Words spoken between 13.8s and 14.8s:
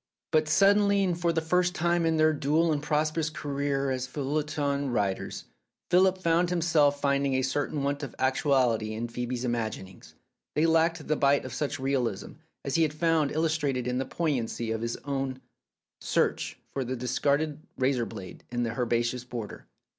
in the poignancy